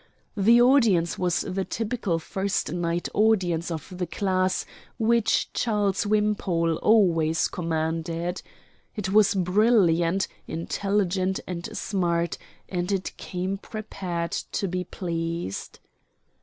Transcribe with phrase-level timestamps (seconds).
[0.35, 4.65] The audience was the typical first night audience of the class
[4.97, 8.41] which Charles Wimpole always commanded.
[8.95, 15.77] It was brilliant, intelligent, and smart, and it came prepared to be pleased.